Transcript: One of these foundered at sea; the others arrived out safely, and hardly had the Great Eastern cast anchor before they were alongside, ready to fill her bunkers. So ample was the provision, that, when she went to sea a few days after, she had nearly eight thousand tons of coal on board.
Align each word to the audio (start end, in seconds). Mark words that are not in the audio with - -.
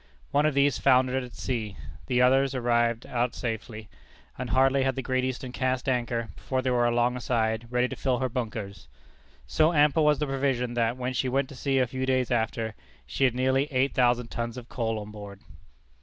One 0.31 0.47
of 0.47 0.55
these 0.55 0.79
foundered 0.79 1.23
at 1.23 1.35
sea; 1.35 1.77
the 2.07 2.23
others 2.23 2.55
arrived 2.55 3.05
out 3.05 3.35
safely, 3.35 3.87
and 4.35 4.49
hardly 4.49 4.81
had 4.81 4.95
the 4.95 5.03
Great 5.03 5.23
Eastern 5.23 5.51
cast 5.51 5.87
anchor 5.87 6.29
before 6.35 6.63
they 6.63 6.71
were 6.71 6.87
alongside, 6.87 7.67
ready 7.69 7.87
to 7.87 7.95
fill 7.95 8.17
her 8.17 8.27
bunkers. 8.27 8.87
So 9.45 9.73
ample 9.73 10.03
was 10.03 10.17
the 10.17 10.25
provision, 10.25 10.73
that, 10.73 10.97
when 10.97 11.13
she 11.13 11.29
went 11.29 11.49
to 11.49 11.55
sea 11.55 11.77
a 11.77 11.85
few 11.85 12.07
days 12.07 12.31
after, 12.31 12.73
she 13.05 13.25
had 13.25 13.35
nearly 13.35 13.71
eight 13.71 13.93
thousand 13.93 14.31
tons 14.31 14.57
of 14.57 14.69
coal 14.69 14.97
on 14.97 15.11
board. 15.11 15.41